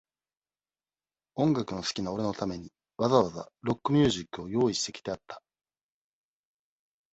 [1.35, 5.43] 音楽の好きな俺のために、わざわざ、ロックミュージックを用意してきてあった。